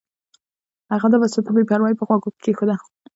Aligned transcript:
هغه 0.93 1.07
دا 1.09 1.17
وسیله 1.19 1.45
په 1.45 1.51
بې 1.55 1.63
پروایۍ 1.69 1.95
په 1.97 2.05
غوږو 2.07 2.29
کې 2.33 2.39
کېښوده 2.43 2.75